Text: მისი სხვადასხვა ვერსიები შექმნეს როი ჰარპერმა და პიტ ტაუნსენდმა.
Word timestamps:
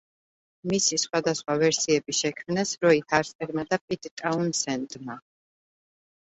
მისი 0.69 0.97
სხვადასხვა 1.01 1.57
ვერსიები 1.63 2.15
შექმნეს 2.19 2.71
როი 2.87 3.03
ჰარპერმა 3.13 3.67
და 3.75 3.79
პიტ 3.85 4.09
ტაუნსენდმა. 4.23 5.21